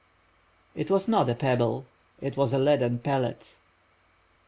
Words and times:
It 0.73 0.89
was 0.89 1.07
not 1.07 1.29
a 1.29 1.35
pebble, 1.35 1.85
it 2.21 2.35
was 2.35 2.53
a 2.53 2.57
leaden 2.57 2.97
pellet. 2.97 3.55